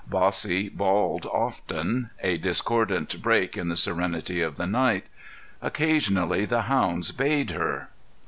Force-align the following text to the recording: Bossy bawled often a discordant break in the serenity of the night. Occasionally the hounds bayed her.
Bossy 0.09 0.67
bawled 0.67 1.27
often 1.27 2.09
a 2.23 2.35
discordant 2.39 3.21
break 3.21 3.55
in 3.55 3.69
the 3.69 3.75
serenity 3.75 4.41
of 4.41 4.55
the 4.57 4.65
night. 4.65 5.05
Occasionally 5.61 6.43
the 6.45 6.63
hounds 6.63 7.11
bayed 7.11 7.51
her. 7.51 7.89